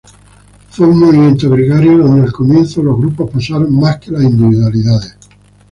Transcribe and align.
Fue 0.71 0.87
un 0.87 0.97
movimiento 0.97 1.47
gregario, 1.51 1.99
donde 1.99 2.23
al 2.25 2.31
comienzo 2.31 2.81
los 2.81 2.97
grupos 2.97 3.29
pesaron 3.29 3.71
más 3.79 3.99
que 3.99 4.09
las 4.09 4.23
individualidades. 4.23 5.15